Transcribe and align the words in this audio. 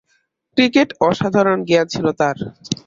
Cricket 0.57 0.89
অসাধারণ 1.01 1.59
জ্ঞান 1.67 1.85
ছিল 1.93 2.05
তার। 2.19 2.37